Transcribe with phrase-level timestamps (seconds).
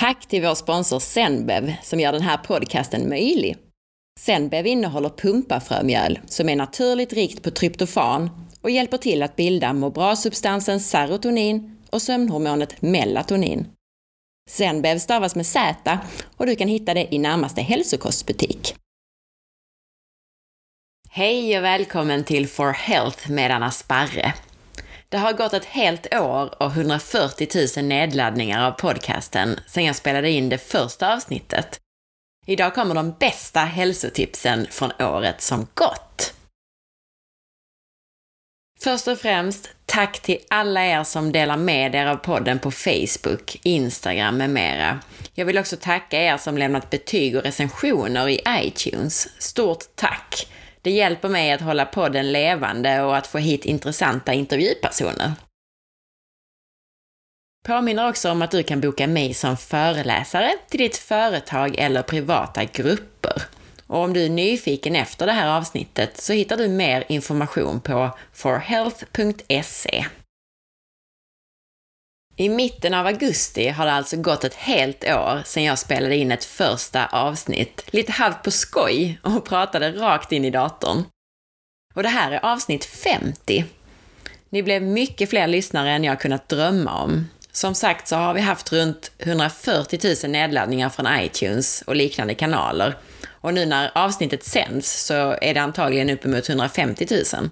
[0.00, 3.56] Tack till vår sponsor Zenbev som gör den här podcasten möjlig.
[4.20, 9.90] Zenbev innehåller pumpafrömjöl som är naturligt rikt på tryptofan och hjälper till att bilda må
[9.90, 13.66] bra-substansen serotonin och sömnhormonet melatonin.
[14.50, 15.98] Zenbev stavas med Z
[16.36, 18.74] och du kan hitta det i närmaste hälsokostbutik.
[21.10, 24.34] Hej och välkommen till For Health med Anna Sparre.
[25.10, 30.30] Det har gått ett helt år och 140 000 nedladdningar av podcasten sedan jag spelade
[30.30, 31.80] in det första avsnittet.
[32.46, 36.34] Idag kommer de bästa hälsotipsen från året som gått.
[38.80, 43.58] Först och främst, tack till alla er som delar med er av podden på Facebook,
[43.62, 45.00] Instagram med mera.
[45.34, 49.28] Jag vill också tacka er som lämnat betyg och recensioner i iTunes.
[49.38, 50.46] Stort tack!
[50.82, 55.32] Det hjälper mig att hålla podden levande och att få hit intressanta intervjupersoner.
[57.66, 62.64] Påminner också om att du kan boka mig som föreläsare till ditt företag eller privata
[62.64, 63.42] grupper.
[63.86, 68.10] Och om du är nyfiken efter det här avsnittet så hittar du mer information på
[68.32, 70.06] forhealth.se.
[72.40, 76.32] I mitten av augusti har det alltså gått ett helt år sedan jag spelade in
[76.32, 81.04] ett första avsnitt, lite halvt på skoj, och pratade rakt in i datorn.
[81.94, 83.64] Och det här är avsnitt 50.
[84.50, 87.28] Ni blev mycket fler lyssnare än jag kunnat drömma om.
[87.52, 92.96] Som sagt så har vi haft runt 140 000 nedladdningar från iTunes och liknande kanaler.
[93.26, 97.48] Och nu när avsnittet sänds så är det antagligen uppemot 150 000.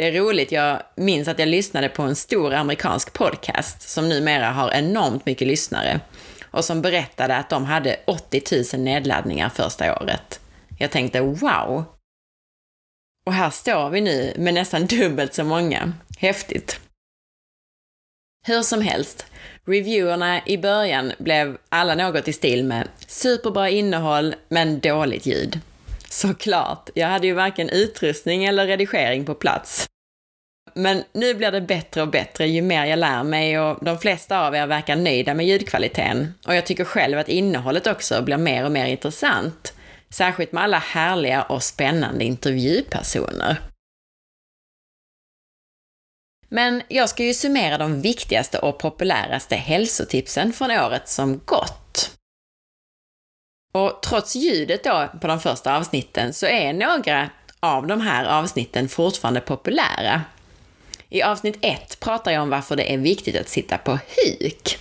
[0.00, 4.50] Det är roligt, jag minns att jag lyssnade på en stor amerikansk podcast som numera
[4.50, 6.00] har enormt mycket lyssnare
[6.44, 8.42] och som berättade att de hade 80
[8.76, 10.40] 000 nedladdningar första året.
[10.78, 11.84] Jag tänkte wow!
[13.26, 15.92] Och här står vi nu med nästan dubbelt så många.
[16.18, 16.80] Häftigt!
[18.46, 19.26] Hur som helst,
[19.64, 25.60] reviewerna i början blev alla något i stil med superbra innehåll men dåligt ljud.
[26.12, 29.86] Såklart, jag hade ju varken utrustning eller redigering på plats.
[30.74, 34.46] Men nu blir det bättre och bättre ju mer jag lär mig och de flesta
[34.46, 36.34] av er verkar nöjda med ljudkvaliteten.
[36.46, 39.72] Och jag tycker själv att innehållet också blir mer och mer intressant.
[40.10, 43.56] Särskilt med alla härliga och spännande intervjupersoner.
[46.48, 51.59] Men jag ska ju summera de viktigaste och populäraste hälsotipsen från året som gått.
[53.72, 58.88] Och trots ljudet då på de första avsnitten så är några av de här avsnitten
[58.88, 60.22] fortfarande populära.
[61.08, 64.78] I avsnitt 1 pratar jag om varför det är viktigt att sitta på huk.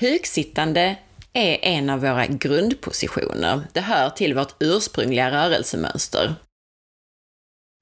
[0.00, 0.96] Huksittande
[1.32, 3.62] är en av våra grundpositioner.
[3.72, 6.34] Det hör till vårt ursprungliga rörelsemönster.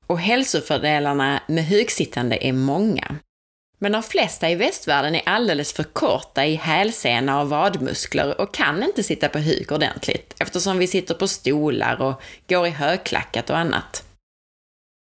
[0.07, 3.17] Och hälsofördelarna med huksittande är många.
[3.79, 8.83] Men de flesta i västvärlden är alldeles för korta i hälsena och vadmuskler och kan
[8.83, 13.59] inte sitta på huk ordentligt eftersom vi sitter på stolar och går i högklackat och
[13.59, 14.03] annat.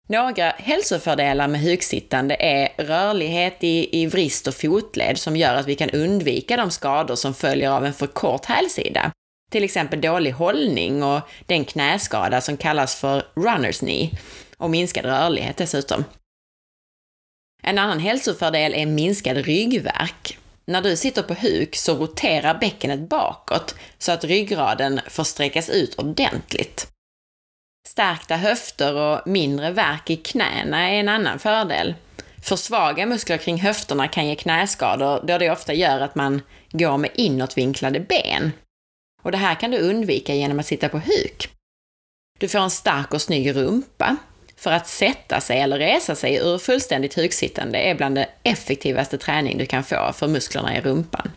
[0.09, 5.75] Några hälsofördelar med huksittande är rörlighet i, i vrist och fotled som gör att vi
[5.75, 9.13] kan undvika de skador som följer av en för kort hälsida.
[9.51, 14.11] Till exempel dålig hållning och den knäskada som kallas för runners knee
[14.57, 16.05] och minskad rörlighet dessutom.
[17.63, 20.39] En annan hälsofördel är minskad ryggvärk.
[20.67, 25.95] När du sitter på huk så roterar bäckenet bakåt så att ryggraden får sträckas ut
[25.95, 26.89] ordentligt.
[27.89, 31.95] Stärkta höfter och mindre värk i knäna är en annan fördel.
[32.43, 36.43] För svaga muskler kring höfterna kan ge knäskador då det ofta gör att man
[36.73, 38.53] går med inåtvinklade ben.
[39.23, 41.51] Och det här kan du undvika genom att sitta på huk.
[42.39, 44.17] Du får en stark och snygg rumpa.
[44.61, 49.59] För att sätta sig eller resa sig ur fullständigt hugsittande är bland det effektivaste träning
[49.59, 51.31] du kan få för musklerna i rumpan.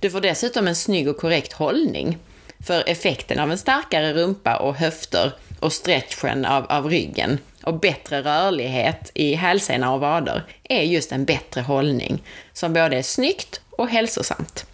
[0.00, 2.18] Du får dessutom en snygg och korrekt hållning.
[2.66, 8.22] För effekten av en starkare rumpa och höfter och stretchen av, av ryggen och bättre
[8.22, 13.88] rörlighet i hälsena och vader är just en bättre hållning som både är snyggt och
[13.88, 14.66] hälsosamt.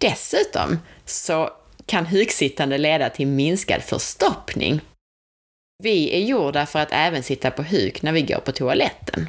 [0.00, 1.50] Dessutom så
[1.86, 4.80] kan hugsittande leda till minskad förstoppning.
[5.82, 9.28] Vi är gjorda för att även sitta på huk när vi går på toaletten.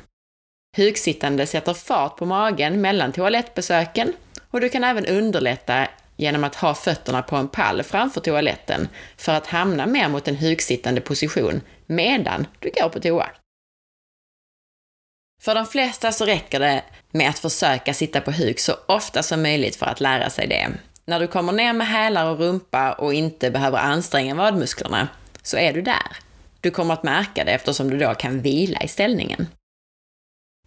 [0.77, 4.13] Huksittande sätter fart på magen mellan toalettbesöken
[4.51, 9.31] och du kan även underlätta genom att ha fötterna på en pall framför toaletten för
[9.31, 13.29] att hamna mer mot en huksittande position medan du går på toa.
[15.41, 19.41] För de flesta så räcker det med att försöka sitta på huk så ofta som
[19.41, 20.69] möjligt för att lära sig det.
[21.05, 25.07] När du kommer ner med hälar och rumpa och inte behöver anstränga vadmusklerna,
[25.43, 26.17] så är du där.
[26.63, 29.47] Du kommer att märka det eftersom du då kan vila i ställningen.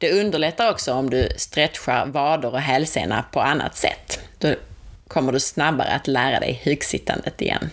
[0.01, 4.21] Det underlättar också om du stretchar vader och hälsena på annat sätt.
[4.39, 4.55] Då
[5.09, 7.71] kommer du snabbare att lära dig hugsittandet igen.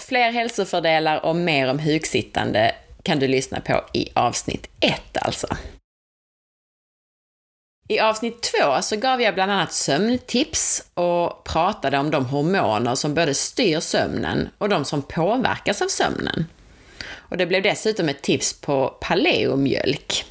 [0.00, 5.46] Fler hälsofördelar och mer om hugsittande kan du lyssna på i avsnitt 1 alltså.
[7.92, 13.14] I avsnitt två så gav jag bland annat sömntips och pratade om de hormoner som
[13.14, 16.46] både styr sömnen och de som påverkas av sömnen.
[17.14, 20.24] Och det blev dessutom ett tips på paleomjölk.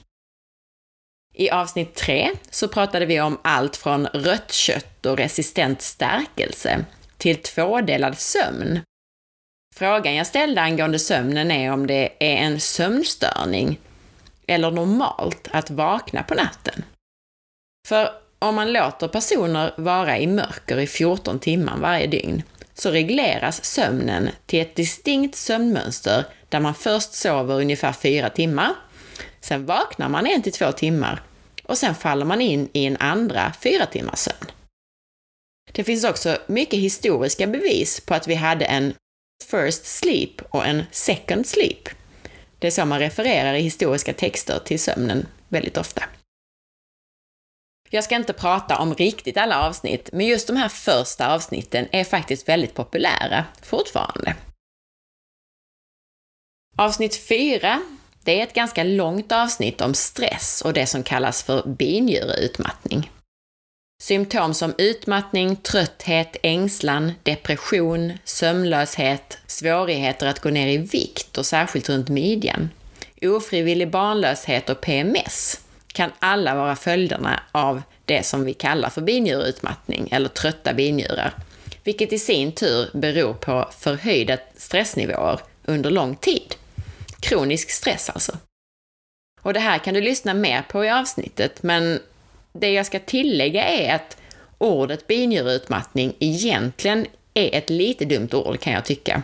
[1.33, 6.85] I avsnitt tre så pratade vi om allt från rött kött och resistent stärkelse
[7.17, 8.79] till tvådelad sömn.
[9.75, 13.79] Frågan jag ställde angående sömnen är om det är en sömnstörning
[14.47, 16.83] eller normalt att vakna på natten.
[17.91, 18.09] För
[18.39, 22.43] om man låter personer vara i mörker i 14 timmar varje dygn
[22.73, 28.75] så regleras sömnen till ett distinkt sömnmönster där man först sover ungefär 4 timmar,
[29.41, 31.21] sen vaknar man en till två timmar
[31.63, 34.51] och sen faller man in i en andra 4 timmars sömn.
[35.71, 38.93] Det finns också mycket historiska bevis på att vi hade en
[39.51, 41.89] first sleep och en second sleep.
[42.59, 46.03] Det är så man refererar i historiska texter till sömnen väldigt ofta.
[47.93, 52.03] Jag ska inte prata om riktigt alla avsnitt, men just de här första avsnitten är
[52.03, 54.35] faktiskt väldigt populära fortfarande.
[56.77, 57.81] Avsnitt 4,
[58.23, 63.11] det är ett ganska långt avsnitt om stress och det som kallas för binjureutmattning.
[64.01, 71.89] Symptom som utmattning, trötthet, ängslan, depression, sömnlöshet, svårigheter att gå ner i vikt och särskilt
[71.89, 72.69] runt midjan,
[73.21, 75.60] ofrivillig barnlöshet och PMS
[75.93, 81.33] kan alla vara följderna av det som vi kallar för binjureutmattning eller trötta binjurar,
[81.83, 86.55] vilket i sin tur beror på förhöjda stressnivåer under lång tid.
[87.19, 88.37] Kronisk stress alltså.
[89.41, 91.99] Och det här kan du lyssna mer på i avsnittet, men
[92.53, 94.17] det jag ska tillägga är att
[94.57, 99.23] ordet binjureutmattning egentligen är ett lite dumt ord kan jag tycka.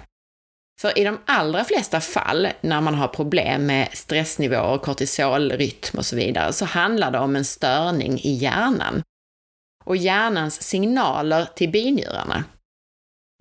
[0.82, 6.16] För i de allra flesta fall när man har problem med stressnivåer, kortisolrytm och så
[6.16, 9.04] vidare, så handlar det om en störning i hjärnan
[9.86, 12.44] och hjärnans signaler till binjurarna.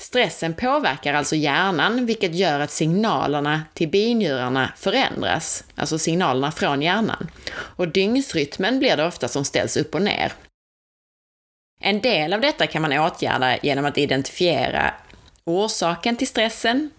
[0.02, 7.30] Stressen påverkar alltså hjärnan, vilket gör att signalerna till binjurarna förändras, alltså signalerna från hjärnan.
[7.52, 10.32] Och dygnsrytmen blir det ofta som ställs upp och ner.
[11.80, 14.94] En del av detta kan man åtgärda genom att identifiera
[15.44, 16.90] orsaken till stressen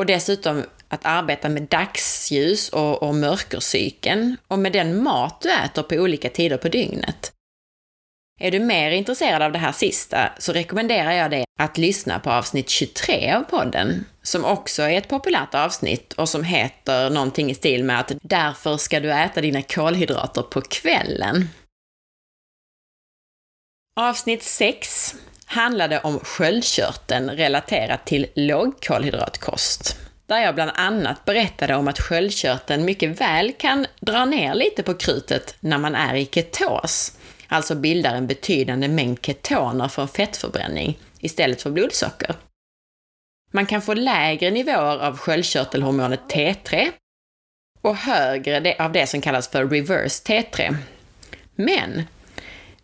[0.00, 5.82] och dessutom att arbeta med dagsljus och, och mörkercykeln och med den mat du äter
[5.82, 7.32] på olika tider på dygnet.
[8.40, 12.30] Är du mer intresserad av det här sista så rekommenderar jag dig att lyssna på
[12.30, 17.54] avsnitt 23 av podden, som också är ett populärt avsnitt och som heter någonting i
[17.54, 21.48] stil med att därför ska du äta dina kolhydrater på kvällen.
[24.00, 25.14] Avsnitt 6
[25.50, 29.96] handlade om sköldkörteln relaterat till lågkolhydratkost.
[30.26, 34.94] Där jag bland annat berättade om att sköldkörteln mycket väl kan dra ner lite på
[34.94, 37.18] krutet när man är i ketos,
[37.48, 42.34] alltså bildar en betydande mängd ketoner från fettförbränning istället för blodsocker.
[43.52, 46.88] Man kan få lägre nivåer av sköldkörtelhormonet T3
[47.82, 50.76] och högre av det som kallas för reverse T3.
[51.54, 52.02] Men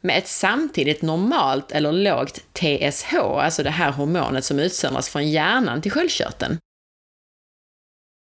[0.07, 5.83] med ett samtidigt normalt eller lågt TSH, alltså det här hormonet som utsöndras från hjärnan
[5.83, 6.59] till sköldkörteln.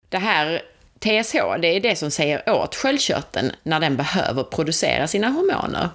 [0.08, 0.62] Det här
[0.98, 5.88] TSH, det är det som säger åt sköldkörteln när den behöver producera sina hormoner.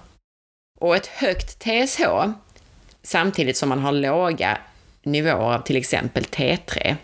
[0.80, 2.04] Och ett högt TSH,
[3.04, 4.58] samtidigt som man har låga
[5.04, 6.96] nivåer av till exempel T3,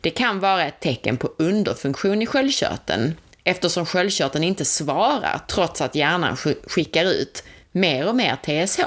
[0.00, 5.94] det kan vara ett tecken på underfunktion i sköldkörteln eftersom sköldkörteln inte svarar trots att
[5.94, 8.80] hjärnan skickar ut mer och mer TSH.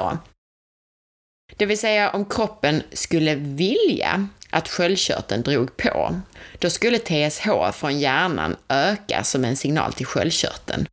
[1.58, 6.22] Det vill säga om kroppen skulle vilja att sköldkörteln drog på,
[6.60, 10.88] då skulle TSH från hjärnan öka som en signal till sköldkörteln.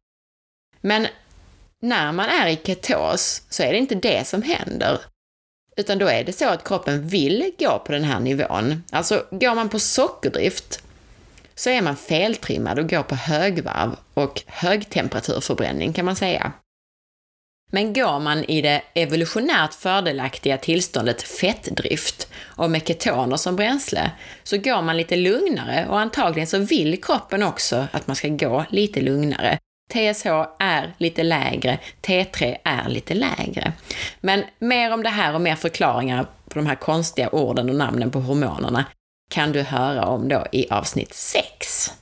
[0.81, 1.07] Men
[1.83, 5.01] när man är i ketos så är det inte det som händer,
[5.77, 8.85] utan då är det så att kroppen vill gå på den här nivån.
[8.91, 10.83] Alltså, går man på sockerdrift
[11.55, 16.53] så är man feltrimmad och går på högvarv och högtemperaturförbränning kan man säga.
[17.71, 24.11] Men går man i det evolutionärt fördelaktiga tillståndet fettdrift och med ketoner som bränsle,
[24.43, 28.65] så går man lite lugnare och antagligen så vill kroppen också att man ska gå
[28.71, 29.59] lite lugnare.
[29.93, 30.27] TSH
[30.59, 33.73] är lite lägre, T3 är lite lägre.
[34.21, 38.11] Men mer om det här och mer förklaringar på de här konstiga orden och namnen
[38.11, 38.85] på hormonerna
[39.31, 41.93] kan du höra om då i avsnitt 6.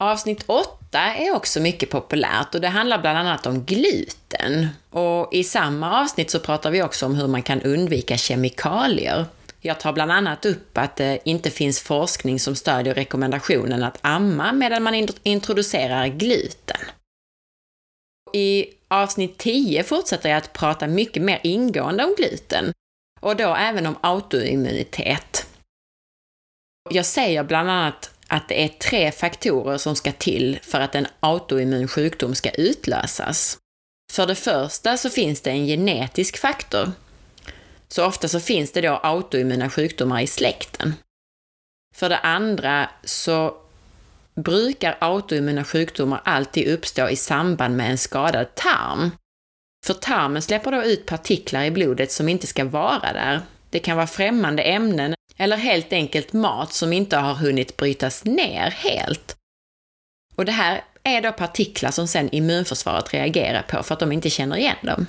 [0.00, 4.68] Avsnitt 8 är också mycket populärt och det handlar bland annat om gluten.
[4.90, 9.26] Och i samma avsnitt så pratar vi också om hur man kan undvika kemikalier.
[9.60, 14.52] Jag tar bland annat upp att det inte finns forskning som stödjer rekommendationen att amma
[14.52, 16.80] medan man introducerar gluten.
[18.32, 22.72] I avsnitt 10 fortsätter jag att prata mycket mer ingående om gluten
[23.20, 25.46] och då även om autoimmunitet.
[26.90, 31.06] Jag säger bland annat att det är tre faktorer som ska till för att en
[31.20, 33.58] autoimmun sjukdom ska utlösas.
[34.12, 36.92] För det första så finns det en genetisk faktor.
[37.88, 40.94] Så ofta så finns det då autoimmuna sjukdomar i släkten.
[41.96, 43.56] För det andra så
[44.34, 49.10] brukar autoimmuna sjukdomar alltid uppstå i samband med en skadad tarm.
[49.86, 53.40] För tarmen släpper då ut partiklar i blodet som inte ska vara där.
[53.70, 58.70] Det kan vara främmande ämnen eller helt enkelt mat som inte har hunnit brytas ner
[58.70, 59.36] helt.
[60.34, 64.30] Och det här är då partiklar som sen immunförsvaret reagerar på för att de inte
[64.30, 65.06] känner igen dem.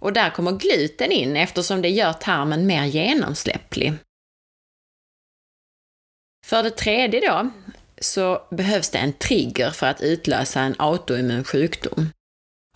[0.00, 3.92] Och där kommer gluten in eftersom det gör tarmen mer genomsläpplig.
[6.46, 7.50] För det tredje då,
[8.00, 12.10] så behövs det en trigger för att utlösa en autoimmun sjukdom.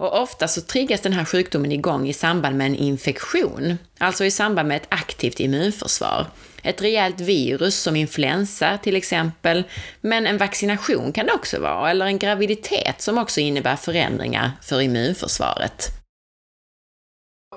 [0.03, 4.31] Och ofta så triggas den här sjukdomen igång i samband med en infektion, alltså i
[4.31, 6.27] samband med ett aktivt immunförsvar.
[6.63, 9.65] Ett rejält virus som influensa till exempel,
[10.01, 14.81] men en vaccination kan det också vara, eller en graviditet som också innebär förändringar för
[14.81, 15.89] immunförsvaret.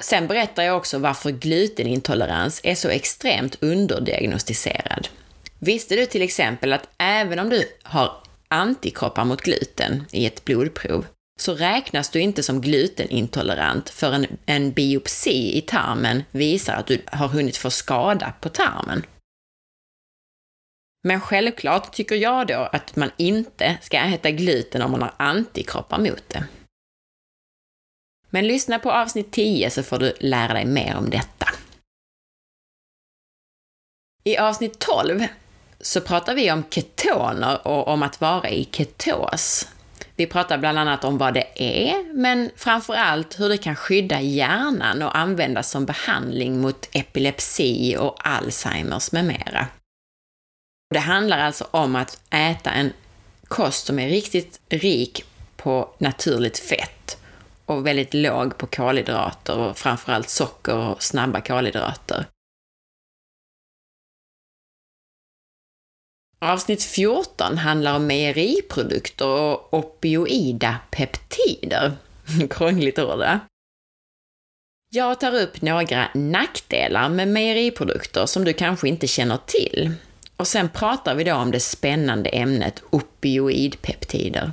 [0.02, 5.08] Sen berättar jag också varför glutenintolerans är så extremt underdiagnostiserad.
[5.60, 8.12] Visste du till exempel att även om du har
[8.48, 11.06] antikroppar mot gluten i ett blodprov,
[11.40, 17.28] så räknas du inte som glutenintolerant förrän en biopsi i tarmen visar att du har
[17.28, 19.06] hunnit få skada på tarmen.
[21.04, 26.00] Men självklart tycker jag då att man inte ska äta gluten om man har antikroppar
[26.00, 26.48] mot det.
[28.30, 31.48] Men lyssna på avsnitt 10 så får du lära dig mer om detta.
[34.24, 35.26] I avsnitt 12
[35.80, 39.68] så pratar vi om ketoner och om att vara i ketos.
[40.16, 44.22] Vi pratar bland annat om vad det är, men framför allt hur det kan skydda
[44.22, 49.68] hjärnan och användas som behandling mot epilepsi och Alzheimers med mera.
[50.90, 52.94] Det handlar alltså om att äta en
[53.48, 55.24] kost som är riktigt rik
[55.58, 57.18] på naturligt fett
[57.66, 62.26] och väldigt låg på kolhydrater och framförallt socker och snabba kolhydrater.
[66.40, 71.92] Avsnitt 14 handlar om mejeriprodukter och opioida peptider.
[72.50, 73.40] Krångligt ord, va?
[74.92, 79.92] Jag tar upp några nackdelar med mejeriprodukter som du kanske inte känner till.
[80.38, 84.52] Och sen pratar vi då om det spännande ämnet opioidpeptider.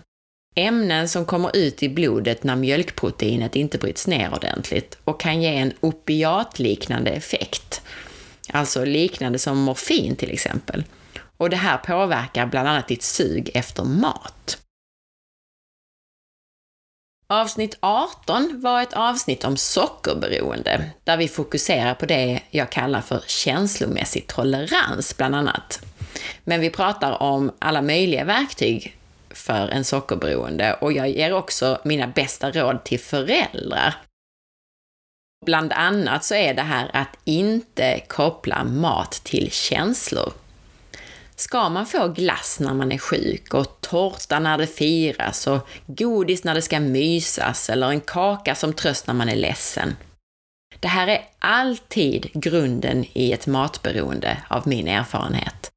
[0.54, 5.56] Ämnen som kommer ut i blodet när mjölkproteinet inte bryts ner ordentligt och kan ge
[5.56, 7.82] en opiatliknande effekt.
[8.48, 10.84] Alltså liknande som morfin till exempel
[11.42, 14.58] och det här påverkar bland annat ditt sug efter mat.
[17.26, 23.24] Avsnitt 18 var ett avsnitt om sockerberoende, där vi fokuserar på det jag kallar för
[23.26, 25.84] känslomässig tolerans, bland annat.
[26.44, 28.96] Men vi pratar om alla möjliga verktyg
[29.30, 33.94] för en sockerberoende och jag ger också mina bästa råd till föräldrar.
[35.46, 40.32] Bland annat så är det här att inte koppla mat till känslor.
[41.42, 46.44] Ska man få glass när man är sjuk och tårta när det firas och godis
[46.44, 49.96] när det ska mysas eller en kaka som tröst när man är ledsen?
[50.80, 55.70] Det här är alltid grunden i ett matberoende av min erfarenhet.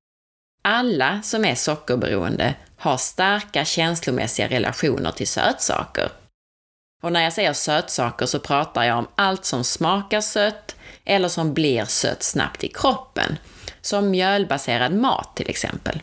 [0.63, 6.12] Alla som är sockerberoende har starka känslomässiga relationer till sötsaker.
[7.03, 11.53] Och när jag säger sötsaker så pratar jag om allt som smakar sött eller som
[11.53, 13.38] blir sött snabbt i kroppen
[13.86, 16.01] som mjölbaserad mat till exempel.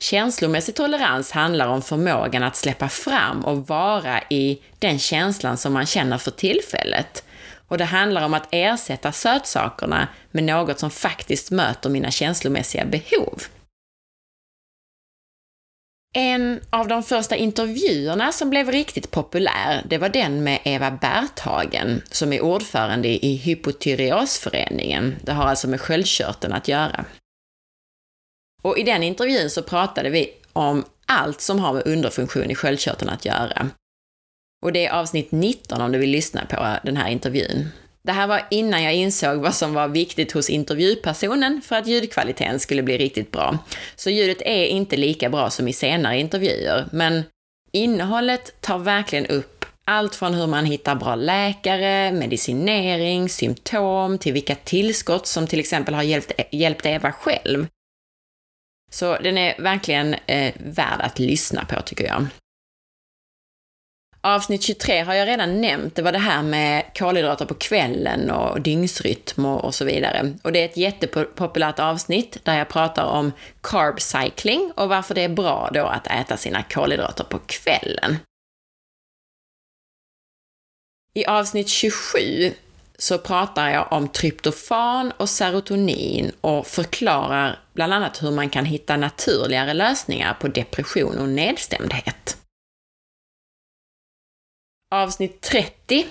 [0.00, 5.86] Känslomässig tolerans handlar om förmågan att släppa fram och vara i den känslan som man
[5.86, 7.24] känner för tillfället.
[7.68, 13.42] Och det handlar om att ersätta sötsakerna med något som faktiskt möter mina känslomässiga behov.
[16.16, 22.02] En av de första intervjuerna som blev riktigt populär, det var den med Eva Berthagen,
[22.10, 25.16] som är ordförande i Hypotyreosföreningen.
[25.22, 27.04] Det har alltså med sköldkörteln att göra.
[28.62, 33.10] Och i den intervjun så pratade vi om allt som har med underfunktion i sköldkörteln
[33.10, 33.70] att göra.
[34.62, 37.68] Och det är avsnitt 19 om du vill lyssna på den här intervjun.
[38.06, 42.60] Det här var innan jag insåg vad som var viktigt hos intervjupersonen för att ljudkvaliteten
[42.60, 43.58] skulle bli riktigt bra.
[43.96, 47.22] Så ljudet är inte lika bra som i senare intervjuer, men
[47.72, 54.54] innehållet tar verkligen upp allt från hur man hittar bra läkare, medicinering, symptom, till vilka
[54.54, 57.66] tillskott som till exempel har hjälpt, hjälpt Eva själv.
[58.90, 62.26] Så den är verkligen eh, värd att lyssna på, tycker jag.
[64.26, 68.60] Avsnitt 23 har jag redan nämnt, det var det här med kolhydrater på kvällen och
[68.60, 70.32] dygnsrytm och, så vidare.
[70.42, 75.20] Och det är ett jättepopulärt avsnitt där jag pratar om carb cycling och varför det
[75.20, 78.16] är bra då att äta sina kolhydrater på kvällen.
[81.14, 82.52] I avsnitt 27
[82.98, 88.96] så pratar jag om tryptofan och serotonin och förklarar bland annat hur man kan hitta
[88.96, 92.43] naturligare lösningar på depression och nedstämdhet.
[94.94, 96.06] Avsnitt 30.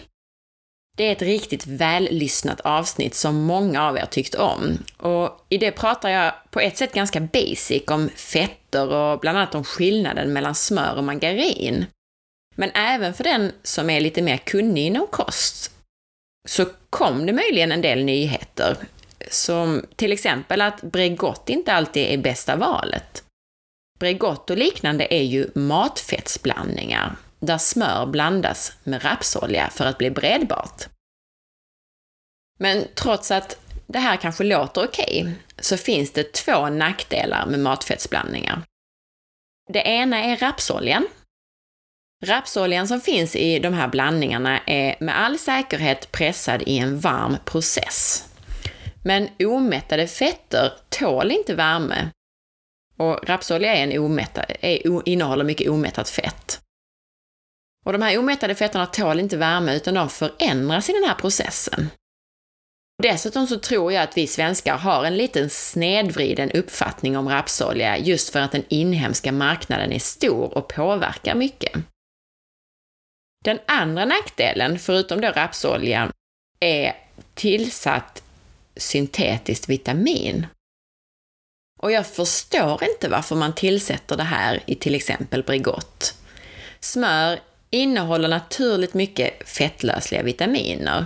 [0.97, 4.77] Det är ett riktigt vällyssnat avsnitt som många av er tyckt om.
[4.97, 9.55] Och i det pratar jag på ett sätt ganska basic om fetter och bland annat
[9.55, 11.85] om skillnaden mellan smör och margarin.
[12.55, 15.71] Men även för den som är lite mer kunnig inom kost
[16.47, 18.77] så kom det möjligen en del nyheter.
[19.29, 23.23] Som till exempel att Bregott inte alltid är bästa valet.
[23.99, 30.87] Bregott och liknande är ju matfettsblandningar där smör blandas med rapsolja för att bli bredbart.
[32.59, 37.59] Men trots att det här kanske låter okej, okay, så finns det två nackdelar med
[37.59, 38.61] matfettsblandningar.
[39.73, 41.07] Det ena är rapsoljan.
[42.25, 47.37] Rapsoljan som finns i de här blandningarna är med all säkerhet pressad i en varm
[47.45, 48.29] process.
[49.03, 52.09] Men omättade fetter tål inte värme
[52.97, 56.62] och rapsolja är en omättad, är, innehåller mycket omättat fett.
[57.83, 61.89] Och de här omättade fetterna tål inte värme utan de förändras i den här processen.
[63.03, 68.29] Dessutom så tror jag att vi svenskar har en liten snedvriden uppfattning om rapsolja just
[68.29, 71.73] för att den inhemska marknaden är stor och påverkar mycket.
[73.45, 76.11] Den andra nackdelen, förutom då rapsoljan,
[76.59, 76.95] är
[77.33, 78.23] tillsatt
[78.75, 80.47] syntetiskt vitamin.
[81.79, 86.13] Och jag förstår inte varför man tillsätter det här i till exempel Bregott.
[86.79, 87.39] Smör
[87.73, 91.05] innehåller naturligt mycket fettlösliga vitaminer.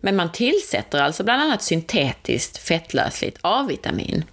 [0.00, 4.24] Men man tillsätter alltså bland annat syntetiskt fettlösligt A-vitamin.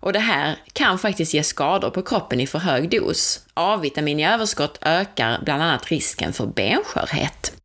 [0.00, 3.46] Och det här kan faktiskt ge skador på kroppen i för hög dos.
[3.54, 7.56] A-vitamin i överskott ökar bland annat risken för benskörhet.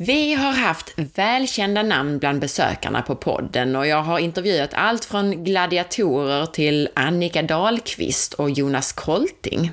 [0.00, 5.44] Vi har haft välkända namn bland besökarna på podden och jag har intervjuat allt från
[5.44, 9.72] gladiatorer till Annika Dahlqvist och Jonas Kolting.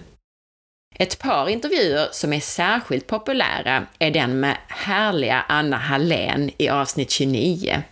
[0.99, 7.11] Ett par intervjuer som är särskilt populära är den med härliga Anna Hallén i avsnitt
[7.11, 7.83] 29.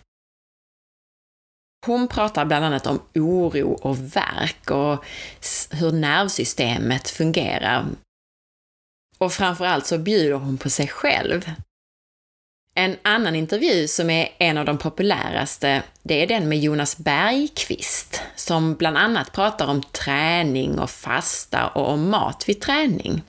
[1.86, 5.06] Hon pratar bland annat om oro och värk och
[5.72, 7.86] hur nervsystemet fungerar.
[9.18, 11.52] Och framförallt så bjuder hon på sig själv.
[12.75, 18.21] En annan intervju som är en av de populäraste, det är den med Jonas Bergqvist,
[18.36, 23.23] som bland annat pratar om träning och fasta och om mat vid träning.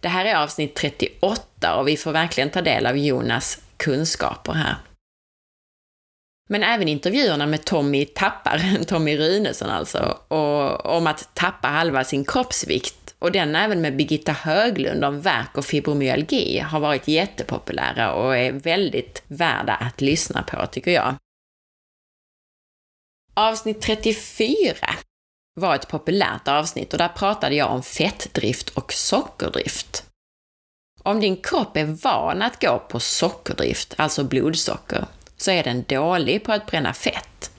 [0.00, 4.76] Det här är avsnitt 38 och vi får verkligen ta del av Jonas kunskaper här.
[6.48, 12.24] Men även intervjuerna med Tommy Tappar, Tommy Runesson alltså, och om att tappa halva sin
[12.24, 18.36] kroppsvikt och den även med Birgitta Höglund om värk och fibromyalgi har varit jättepopulära och
[18.36, 21.14] är väldigt värda att lyssna på, tycker jag.
[23.34, 24.74] Avsnitt 34
[25.54, 30.04] var ett populärt avsnitt och där pratade jag om fettdrift och sockerdrift.
[31.02, 36.44] Om din kropp är van att gå på sockerdrift, alltså blodsocker, så är den dålig
[36.44, 37.50] på att bränna fett.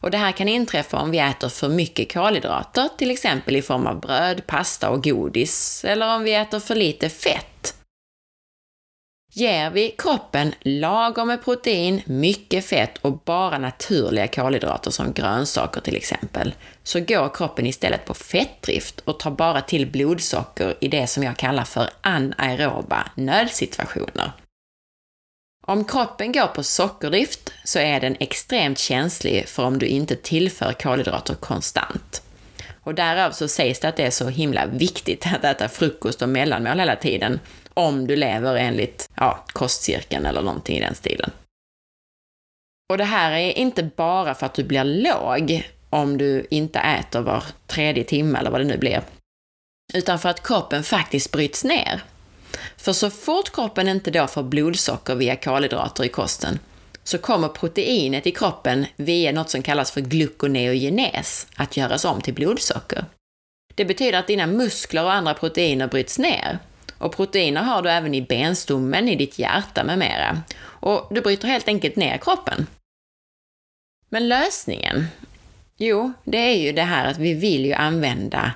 [0.00, 3.86] Och det här kan inträffa om vi äter för mycket kolhydrater, till exempel i form
[3.86, 7.74] av bröd, pasta och godis, eller om vi äter för lite fett.
[9.32, 15.96] Ger vi kroppen lagom med protein, mycket fett och bara naturliga kolhydrater som grönsaker till
[15.96, 21.22] exempel, så går kroppen istället på fettdrift och tar bara till blodsocker i det som
[21.22, 24.32] jag kallar för anaeroba nödsituationer.
[25.66, 30.72] Om kroppen går på sockerdrift så är den extremt känslig för om du inte tillför
[30.72, 32.22] kolhydrater konstant.
[32.82, 36.28] Och därav så sägs det att det är så himla viktigt att äta frukost och
[36.28, 37.40] mellanmål hela tiden
[37.74, 41.30] om du lever enligt ja, kostcirkeln eller någonting i den stilen.
[42.90, 47.20] Och det här är inte bara för att du blir låg om du inte äter
[47.20, 49.02] var tredje timme eller vad det nu blir,
[49.94, 52.02] utan för att kroppen faktiskt bryts ner
[52.80, 56.58] för så fort kroppen inte då får blodsocker via kolhydrater i kosten
[57.04, 62.34] så kommer proteinet i kroppen via något som kallas för gluconeogenes att göras om till
[62.34, 63.04] blodsocker.
[63.74, 66.58] Det betyder att dina muskler och andra proteiner bryts ner.
[66.98, 70.42] Och proteiner har du även i benstommen, i ditt hjärta med mera.
[70.62, 72.66] Och du bryter helt enkelt ner kroppen.
[74.08, 75.06] Men lösningen?
[75.76, 78.52] Jo, det är ju det här att vi vill ju använda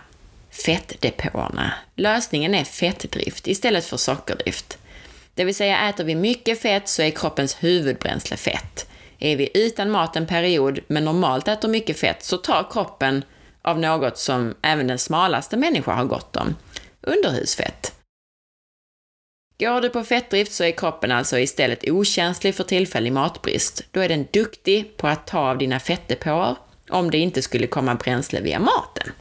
[0.55, 1.73] fettdepåerna.
[1.97, 4.79] Lösningen är fettdrift istället för sockerdrift.
[5.35, 8.89] Det vill säga, äter vi mycket fett så är kroppens huvudbränsle fett.
[9.19, 13.25] Är vi utan mat en period, men normalt äter mycket fett, så tar kroppen
[13.63, 16.57] av något som även den smalaste människa har gott om.
[17.01, 17.93] Underhusfett.
[19.59, 23.85] Går du på fettdrift så är kroppen alltså istället okänslig för tillfällig matbrist.
[23.91, 26.57] Då är den duktig på att ta av dina fettdepåer
[26.91, 29.13] om det inte skulle komma bränsle via maten.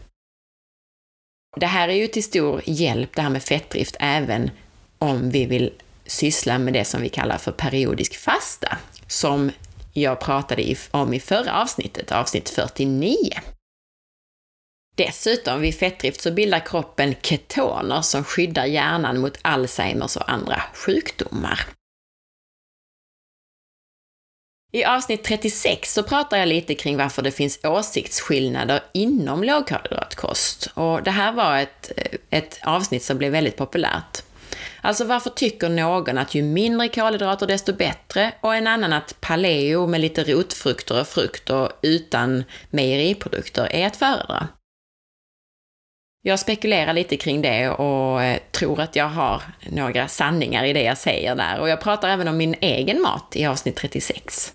[1.55, 4.51] Det här är ju till stor hjälp, det här med fettdrift, även
[4.99, 5.73] om vi vill
[6.05, 9.51] syssla med det som vi kallar för periodisk fasta, som
[9.93, 13.15] jag pratade om i förra avsnittet, avsnitt 49.
[14.95, 21.59] Dessutom, vid fettdrift så bildar kroppen ketoner som skyddar hjärnan mot Alzheimers och andra sjukdomar.
[24.75, 30.69] I avsnitt 36 så pratar jag lite kring varför det finns åsiktsskillnader inom lågkolhydratkost.
[30.73, 31.91] Och det här var ett,
[32.29, 34.23] ett avsnitt som blev väldigt populärt.
[34.81, 39.87] Alltså varför tycker någon att ju mindre kolhydrater desto bättre och en annan att paleo
[39.87, 44.47] med lite rotfrukter och frukt och utan mejeriprodukter är att föredra?
[46.21, 50.83] Jag spekulerar lite kring det och eh, tror att jag har några sanningar i det
[50.83, 54.53] jag säger där och jag pratar även om min egen mat i avsnitt 36.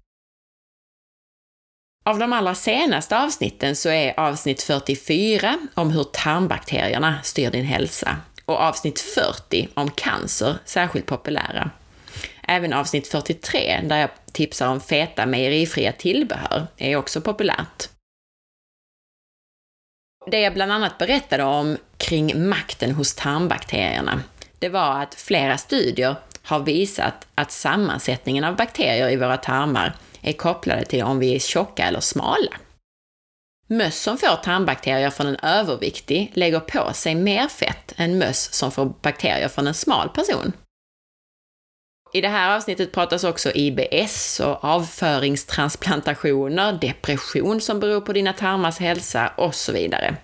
[2.09, 8.17] Av de allra senaste avsnitten så är avsnitt 44 om hur tarmbakterierna styr din hälsa
[8.45, 11.71] och avsnitt 40 om cancer särskilt populära.
[12.43, 17.89] Även avsnitt 43, där jag tipsar om feta mejerifria tillbehör, är också populärt.
[20.31, 24.23] Det jag bland annat berättade om kring makten hos tarmbakterierna,
[24.59, 30.33] det var att flera studier har visat att sammansättningen av bakterier i våra tarmar är
[30.33, 32.57] kopplade till om vi är tjocka eller smala.
[33.67, 38.73] Möss som får tarmbakterier från en överviktig lägger på sig mer fett än möss som
[38.73, 40.53] får bakterier från en smal person.
[42.13, 48.79] I det här avsnittet pratas också IBS och avföringstransplantationer, depression som beror på dina tarmars
[48.79, 50.17] hälsa och så vidare.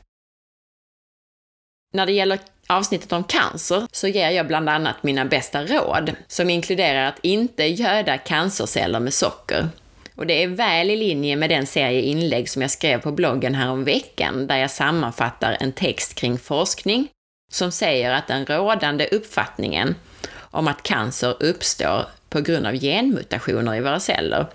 [1.92, 6.50] När det gäller avsnittet om cancer så ger jag bland annat mina bästa råd, som
[6.50, 9.68] inkluderar att inte göda cancerceller med socker.
[10.16, 13.54] Och det är väl i linje med den serie inlägg som jag skrev på bloggen
[13.54, 17.08] häromveckan där jag sammanfattar en text kring forskning
[17.52, 19.94] som säger att den rådande uppfattningen
[20.36, 24.46] om att cancer uppstår på grund av genmutationer i våra celler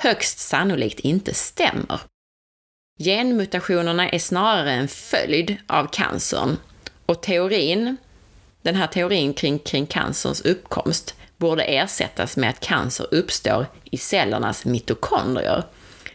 [0.00, 2.00] högst sannolikt inte stämmer.
[2.98, 6.56] Genmutationerna är snarare en följd av cancern
[7.06, 7.96] och teorin,
[8.62, 14.64] den här teorin kring, kring cancerns uppkomst, borde ersättas med att cancer uppstår i cellernas
[14.64, 15.64] mitokondrier,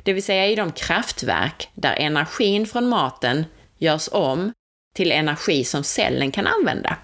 [0.04, 3.46] det vill säga i de kraftverk där energin från maten
[3.78, 4.54] görs om
[4.96, 6.98] till energi som cellen kan använda.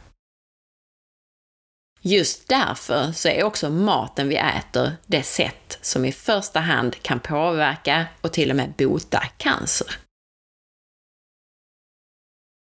[2.01, 7.19] Just därför så är också maten vi äter det sätt som i första hand kan
[7.19, 9.87] påverka och till och med bota cancer.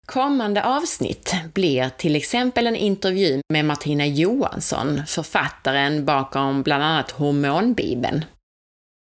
[0.06, 8.26] Kommande avsnitt blir till exempel en intervju med Martina Johansson, författaren bakom bland annat Hormonbibeln.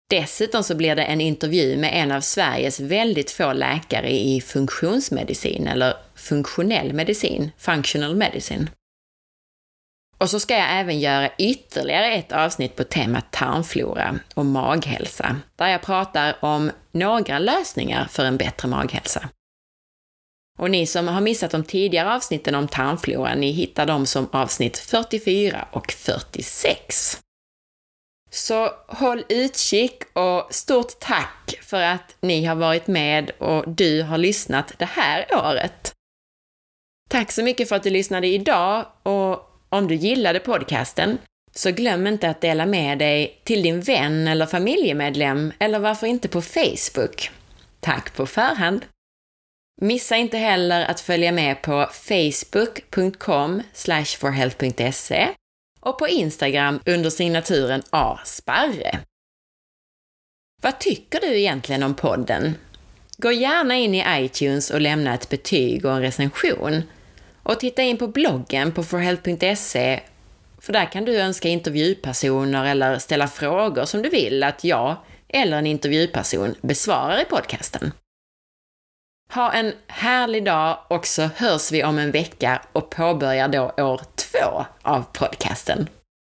[0.09, 5.67] Dessutom så blir det en intervju med en av Sveriges väldigt få läkare i funktionsmedicin,
[5.67, 8.67] eller funktionell medicin, functional medicine.
[10.17, 15.67] Och så ska jag även göra ytterligare ett avsnitt på temat tarmflora och maghälsa, där
[15.67, 19.29] jag pratar om några lösningar för en bättre maghälsa.
[20.57, 24.77] Och ni som har missat de tidigare avsnitten om tarmflora, ni hittar dem som avsnitt
[24.77, 27.21] 44 och 46.
[28.31, 34.17] Så håll utkik och stort tack för att ni har varit med och du har
[34.17, 35.93] lyssnat det här året.
[37.09, 41.17] Tack så mycket för att du lyssnade idag och om du gillade podcasten
[41.55, 46.27] så glöm inte att dela med dig till din vän eller familjemedlem eller varför inte
[46.27, 47.31] på Facebook.
[47.79, 48.85] Tack på förhand!
[49.81, 53.61] Missa inte heller att följa med på facebook.com
[54.17, 55.27] forhealth.se
[55.79, 58.99] och på Instagram under signaturen asparre.
[60.61, 62.55] Vad tycker du egentligen om podden?
[63.17, 66.83] Gå gärna in i iTunes och lämna ett betyg och en recension.
[67.43, 69.99] Och titta in på bloggen på forhealth.se
[70.61, 74.95] för där kan du önska intervjupersoner eller ställa frågor som du vill att jag
[75.29, 77.91] eller en intervjuperson besvarar i podcasten.
[79.33, 84.01] Ha en härlig dag och så hörs vi om en vecka och påbörjar då år
[84.15, 85.87] två av podcasten.